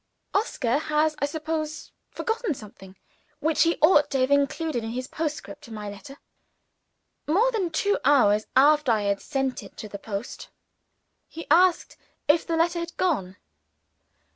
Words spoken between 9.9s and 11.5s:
post, he